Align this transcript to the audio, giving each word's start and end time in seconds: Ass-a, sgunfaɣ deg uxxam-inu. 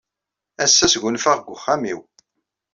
Ass-a, 0.63 0.87
sgunfaɣ 0.93 1.37
deg 1.39 1.47
uxxam-inu. 1.55 1.99